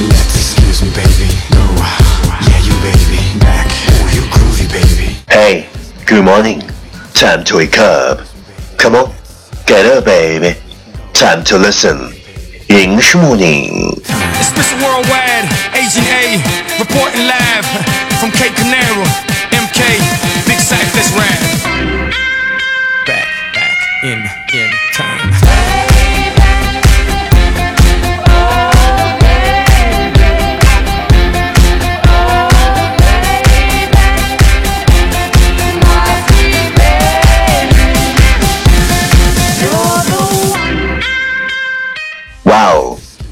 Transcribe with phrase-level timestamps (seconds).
[0.00, 1.28] Let's me, baby.
[1.52, 1.60] No,
[2.48, 3.20] yeah, you baby.
[3.38, 5.16] Back, oh, you groovy, baby.
[5.28, 5.68] Hey,
[6.06, 6.62] good morning.
[7.12, 8.26] Time to wake up.
[8.78, 9.12] Come on,
[9.66, 10.58] get up, baby.
[11.12, 12.14] Time to listen.
[12.70, 13.92] English morning.
[14.40, 14.80] It's Mr.
[14.80, 15.44] Worldwide,
[15.76, 16.40] Agent A,
[16.80, 17.66] reporting live
[18.16, 19.04] from Cape Canaveral,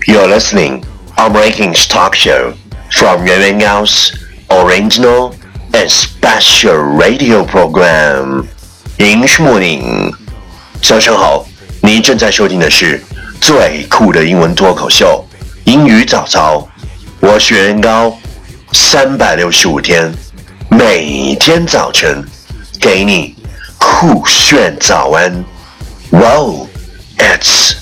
[0.07, 0.83] you're listening
[1.17, 2.53] on Rankings Talk Show
[2.91, 4.11] from Yuan Yuan Yao's
[4.49, 5.33] original
[5.73, 8.47] and special radio program
[8.97, 10.13] English Morning。
[10.81, 11.45] 早上好，
[11.81, 13.03] 你正在收听的是
[13.41, 15.25] 最酷的英文脱口秀
[15.65, 16.67] 英语早操。
[17.19, 18.17] 我是袁高，
[18.73, 20.13] 三百六十五天，
[20.69, 22.23] 每天早晨
[22.81, 23.35] 给你
[23.77, 25.43] 酷炫早安。
[26.11, 26.67] Wow,
[27.17, 27.75] it's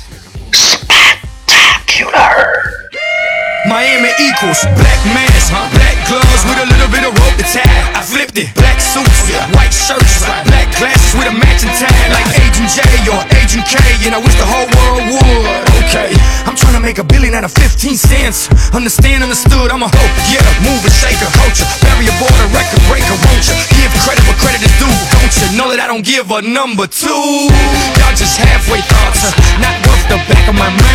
[3.66, 7.66] Miami equals black mask, black gloves with a little bit of rope to tie.
[7.98, 9.26] I flipped it, black suits,
[9.58, 12.78] white shirts, black glasses with a matching tie, like Agent J
[13.10, 13.74] or Agent K.
[14.06, 15.66] And I wish the whole world would.
[15.82, 16.14] Okay,
[16.46, 18.46] I'm trying to make a billion out of 15 cents.
[18.70, 23.44] Understand, understood, I'm a hoe, yeah, Move mover, shaker, culture, barrier border, record breaker, won't
[23.50, 23.56] you?
[23.74, 25.46] Give credit where credit is due, don't you?
[25.58, 27.50] Know that I don't give a number two.
[27.98, 29.26] Y'all just halfway thoughts,
[29.58, 30.85] not worth the back of my mind.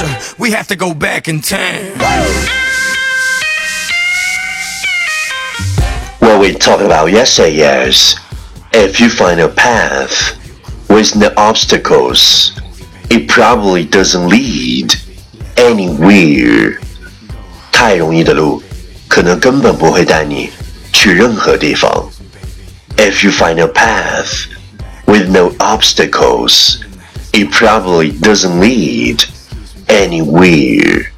[0.00, 1.92] future, we have to go back in time.
[6.18, 8.16] What we talked about yesterday is
[8.72, 10.36] if you find a path
[10.88, 12.52] with no obstacles,
[13.10, 14.94] it probably doesn't lead
[15.56, 16.80] anywhere.
[17.72, 18.62] 太容易的路，
[19.06, 20.50] 可能根本不会带你
[20.92, 22.10] 去任何地方。
[22.96, 24.46] If you find a path
[25.04, 26.78] with no obstacles,
[27.32, 29.22] it probably doesn't lead
[29.90, 31.10] anywhere.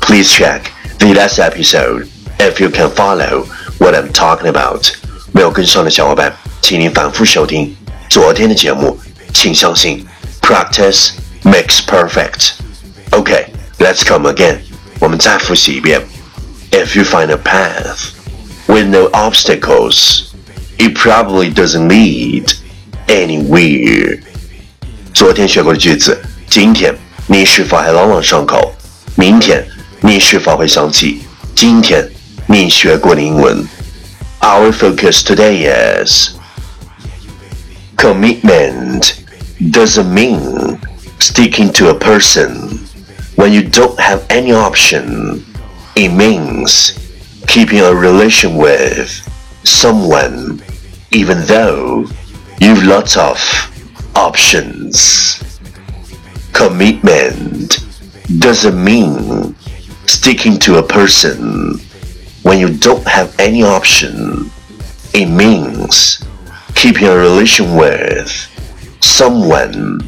[0.00, 2.08] Please check the last episode
[2.38, 3.46] if you can follow
[3.78, 4.90] what I'm talking about.
[5.32, 7.76] 没有跟上的小伙伴，请您反复收听
[8.08, 8.98] 昨天的节目。
[9.34, 10.06] 请相信，
[10.40, 11.10] practice
[11.44, 12.54] makes perfect.
[13.10, 13.46] Okay,
[13.78, 14.58] let's come again.
[14.98, 16.00] 我们再复习一遍。
[16.70, 18.10] If you find a path
[18.66, 20.24] with no obstacles,
[20.78, 22.54] it probably doesn't lead
[23.06, 24.20] anywhere.
[25.14, 26.94] 昨天学过的句子，今天
[27.26, 28.72] 你是否还朗朗上口？
[29.16, 29.66] 明天
[30.00, 31.22] 你是否会想起
[31.54, 32.08] 今天
[32.46, 33.66] 你学过的英文？
[34.40, 36.30] Our focus today is
[37.96, 39.14] commitment
[39.60, 40.78] doesn't mean
[41.18, 42.78] sticking to a person
[43.36, 45.42] when you don't have any option.
[45.96, 46.92] It means
[47.48, 49.10] keeping a relation with
[49.64, 50.60] someone
[51.10, 52.06] even though
[52.60, 53.38] you've lots of
[54.14, 55.40] options.
[56.52, 57.78] Commitment
[58.38, 59.54] doesn't mean
[60.06, 61.78] sticking to a person
[62.42, 64.50] when you don't have any option.
[65.12, 66.22] It means
[66.74, 68.30] keeping a relation with
[69.00, 70.00] someone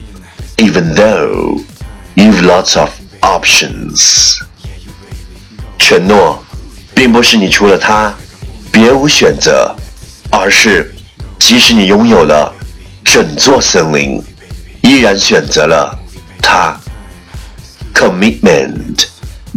[0.58, 1.58] even though
[2.16, 2.90] you've lots of
[3.22, 4.38] options.
[5.78, 6.44] 承诺
[6.94, 8.14] 并不是你除了他
[8.70, 9.74] 别无选择，
[10.30, 10.94] 而是
[11.38, 12.54] 即使你拥有了
[13.04, 14.22] 整座森林，
[14.82, 15.98] 依然选择了
[16.44, 16.78] 他。
[17.94, 19.10] Commitment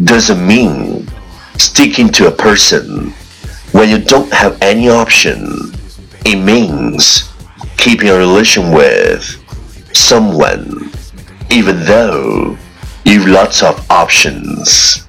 [0.03, 1.07] doesn't mean
[1.57, 3.13] sticking to a person
[3.71, 5.71] when you don't have any option.
[6.25, 7.29] It means
[7.77, 9.23] keeping a relation with
[9.93, 10.91] someone
[11.49, 12.57] even though
[13.05, 15.03] you've lots of options.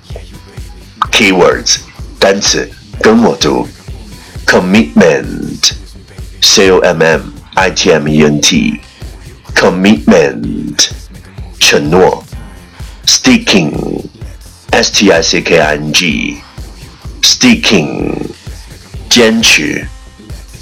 [1.10, 1.80] Keywords
[2.18, 2.68] 单词
[3.00, 3.68] 跟我读
[4.46, 5.72] commitment
[6.40, 8.80] c o m m i t m e n t
[9.54, 10.88] commitment
[11.59, 12.23] 承诺
[13.05, 14.03] sticking
[14.71, 16.37] s t i c k i n g
[17.21, 18.15] sticking
[19.09, 19.85] 坚持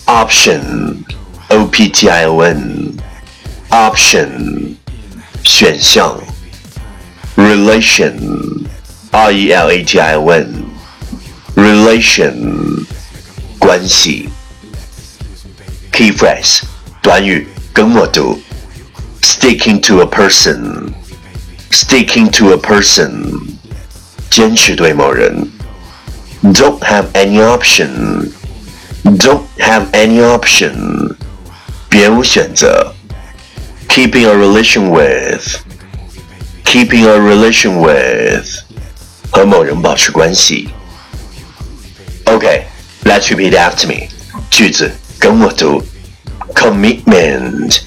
[0.06, 1.04] option
[1.50, 2.94] o p t i o n
[3.70, 4.76] option
[5.44, 6.18] 选项
[7.36, 8.66] relation
[9.12, 10.66] r e l a t i o n
[11.56, 12.86] relation
[13.60, 14.30] 关系
[15.92, 16.62] key phrase
[17.02, 18.40] 短语跟我读
[19.37, 20.95] sticking to a person
[21.71, 23.41] sticking to a person
[24.31, 25.47] 坚持对某人
[26.43, 28.31] don't have any option
[29.05, 31.15] don't have any option
[31.89, 32.93] 别无选择
[33.89, 35.61] keeping a relation with
[36.65, 38.63] keeping a relation with
[39.33, 40.69] 和某人保持关系。
[42.27, 44.09] OK，let's repeat after me。
[44.51, 45.83] 句子跟我读。
[46.55, 47.79] Commitment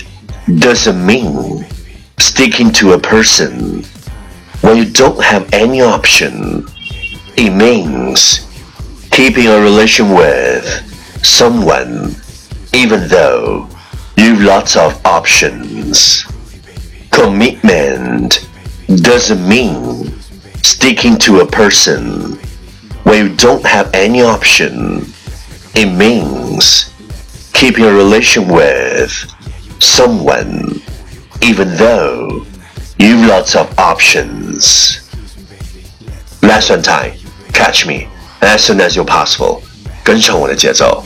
[0.59, 1.67] doesn't mean
[2.19, 3.85] sticking to a person
[4.63, 6.67] when you don't have any option.
[7.37, 8.47] It means
[9.11, 10.65] keeping a relation with
[11.25, 12.17] someone
[12.73, 13.69] even though
[14.17, 16.25] you've lots of options.
[17.11, 18.49] Commitment
[19.03, 20.13] doesn't mean
[20.63, 22.35] sticking to a person
[23.05, 25.07] when you don't have any option.
[25.75, 26.93] It means
[27.53, 29.13] keeping a relation with
[29.80, 30.82] someone
[31.42, 32.46] even though
[32.98, 35.02] you've lots of options.
[36.42, 37.14] Last one time,
[37.54, 38.08] catch me
[38.42, 39.62] as soon as you're possible.
[40.04, 41.04] 跟上我的节奏。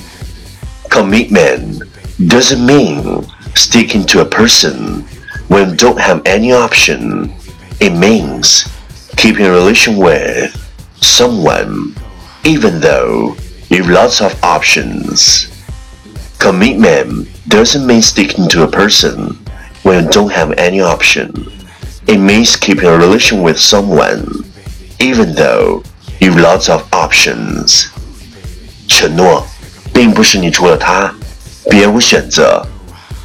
[0.89, 1.83] Commitment
[2.19, 3.23] doesn't mean
[3.55, 5.05] sticking to a person
[5.47, 7.31] when you don't have any option.
[7.79, 8.67] It means
[9.15, 10.51] keeping a relation with
[11.01, 11.95] someone
[12.43, 13.35] even though
[13.69, 15.47] you've lots of options.
[16.43, 19.37] Commitment doesn't mean sticking to a person
[19.83, 21.31] when you don't have any option.
[22.07, 24.45] It means keeping a relation with someone
[24.99, 25.83] even though
[26.19, 27.87] you've lots of options.
[28.87, 29.45] 承诺
[29.93, 31.13] 并不是你除了他
[31.69, 32.65] 别无选择，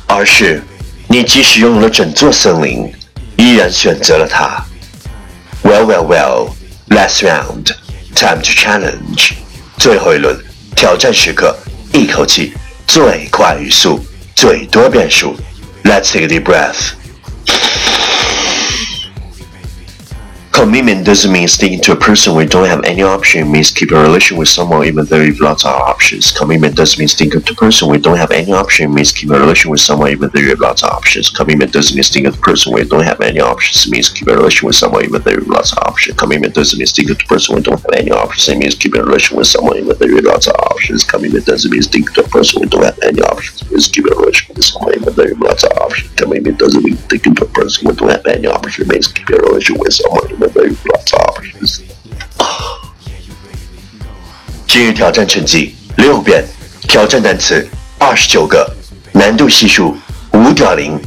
[0.07, 0.63] 而是
[1.09, 2.93] 你即使拥有了整座森林，
[3.37, 4.65] 依然选择了他。
[5.63, 6.55] Well, well, well.
[6.89, 7.73] Last round,
[8.15, 9.33] time to challenge.
[9.79, 10.39] 最后一轮
[10.77, 11.57] 挑战时刻，
[11.93, 12.53] 一口气
[12.89, 15.37] 最快语速，最多变数。
[15.85, 16.95] Let's take a deep breath.
[20.52, 23.48] Commitment doesn't mean sticking to a person when you don't have any option.
[23.48, 26.32] It means keeping a relation with someone even though you've lots of options.
[26.32, 28.92] Commitment doesn't mean sticking to a person when you don't have any option.
[28.92, 31.30] It means keeping a relation with someone even though you have lots of options.
[31.30, 33.86] Commitment doesn't mean sticking to a person when you don't have any options.
[33.86, 36.18] It means keeping a relation with someone even though you have lots of options.
[36.18, 38.50] Commitment doesn't mean sticking to a person when you don't have any options.
[38.50, 41.04] It means keeping a relation with someone even though you have lots of options.
[41.04, 43.69] Commitment doesn't mean sticking to a person when you don't have any options.
[43.70, 46.10] It means keeping a relation with someone even though you have lots of options.
[46.16, 48.88] Commitment doesn't mean sticking to a person when you don't have any options.
[48.90, 51.82] Means keeping a relation with someone even though you have lots of options.
[54.66, 56.44] 今日挑战成绩六遍，
[56.88, 57.68] 挑战单词
[58.00, 58.68] 二十九个，
[59.12, 59.96] 难度系数
[60.34, 61.00] 五点零。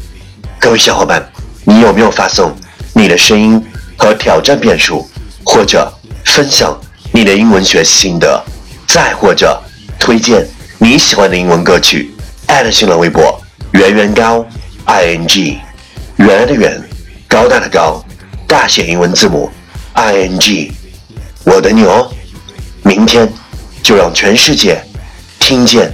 [0.60, 1.28] 各位小伙伴，
[1.64, 2.54] 你有没有发送
[2.94, 3.60] 你的声音
[3.96, 5.08] 和挑战变数，
[5.44, 5.92] 或者
[6.24, 6.80] 分享
[7.12, 8.44] 你的英文学习心得，
[8.86, 9.60] 再或者
[9.98, 10.46] 推荐
[10.78, 12.11] 你喜欢的英文歌曲？
[12.52, 13.40] 艾特新浪微博
[13.70, 14.46] 圆圆高
[14.84, 15.58] i n g，
[16.16, 16.78] 圆圆的圆，
[17.26, 18.04] 高大的高，
[18.46, 19.50] 大写英文字母。
[19.94, 20.70] i n g，
[21.44, 22.12] 我等你哦！
[22.82, 23.26] 明天
[23.82, 24.84] 就让全世界
[25.38, 25.90] 听见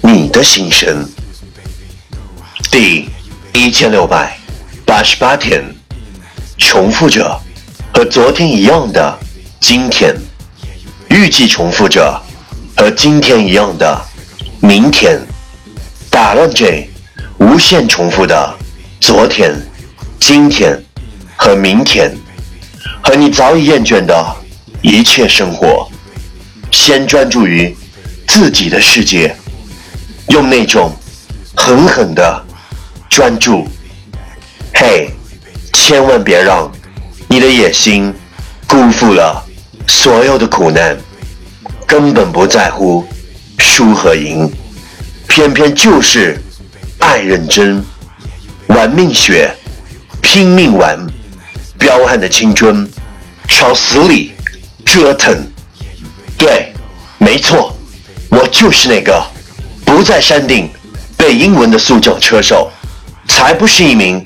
[0.00, 1.04] 你的心声。
[2.70, 3.10] 第
[3.52, 4.38] 一千六百
[4.86, 5.60] 八十八天，
[6.58, 7.36] 重复着
[7.92, 9.18] 和昨天一样的
[9.58, 10.14] 今天，
[11.10, 12.22] 预计重复着
[12.76, 14.00] 和今天一样的
[14.60, 15.20] 明天，
[16.18, 16.84] 打乱这
[17.38, 18.52] 无限重复的
[19.00, 19.54] 昨天、
[20.18, 20.76] 今天
[21.36, 22.12] 和明天。
[23.00, 24.36] 和你早已厌倦的
[24.82, 25.88] 一切生活，
[26.72, 27.72] 先专注于
[28.26, 29.32] 自己的世界，
[30.30, 30.90] 用那种
[31.54, 32.44] 狠狠的
[33.08, 33.68] 专注。
[34.74, 35.08] 嘿，
[35.72, 36.68] 千万别让
[37.28, 38.12] 你的野心
[38.66, 39.40] 辜负了
[39.86, 40.98] 所有的苦难，
[41.86, 43.06] 根本不在乎
[43.56, 44.52] 输和赢，
[45.38, 46.36] 偏偏就是
[46.98, 47.80] 爱认真，
[48.66, 49.48] 玩命学，
[50.20, 50.98] 拼命玩。
[51.78, 52.90] 彪悍的青春，
[53.46, 54.32] 朝死里
[54.84, 55.32] 折腾。
[56.36, 56.72] 对，
[57.18, 57.72] 没错，
[58.30, 59.24] 我就是那个
[59.84, 60.68] 不在山顶
[61.16, 62.68] 背英文的塑胶车手，
[63.28, 64.20] 才不是一名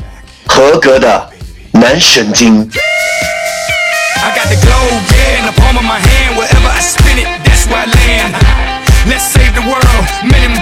[0.46, 1.30] 合格的
[1.72, 2.66] 男神经。
[9.04, 10.61] let's save the world，man